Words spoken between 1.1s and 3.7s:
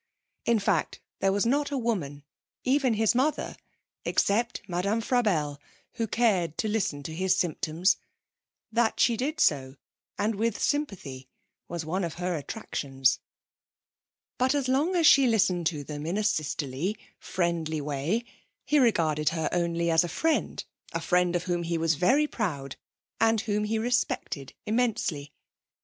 there was not a woman, even his mother,